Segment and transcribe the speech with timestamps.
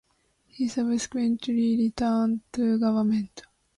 [0.47, 3.43] He subsequently returned to Government.